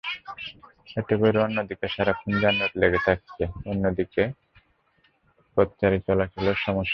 এতে 0.97 1.13
করে 1.17 1.39
একদিকে 1.43 1.87
সারাক্ষণ 1.87 2.33
যানজট 2.41 2.73
লেগে 2.81 2.99
থাকছে, 3.07 3.43
অন্যদিকে 3.69 4.23
পথচারী 5.57 5.97
চলাচলেও 6.07 6.55
সমস্যা 6.57 6.71
হচ্ছে। 6.75 6.89